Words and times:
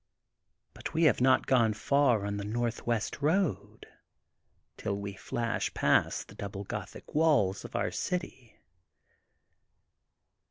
But 0.73 0.95
we 0.95 1.03
have 1.03 1.21
not 1.21 1.45
gone 1.45 1.75
far 1.75 2.25
on 2.25 2.37
the 2.37 2.43
Great 2.43 2.53
Northwest 2.53 3.21
Boad 3.21 3.85
till 4.75 4.97
we 4.97 5.13
flash 5.13 5.71
past 5.75 6.27
the 6.29 6.33
Gothic 6.33 7.05
double 7.05 7.13
walls 7.13 7.63
of 7.63 7.75
our 7.75 7.91
city. 7.91 8.57